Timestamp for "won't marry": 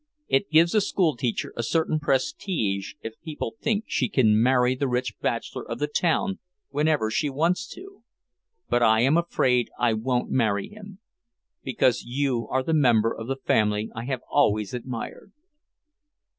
9.93-10.67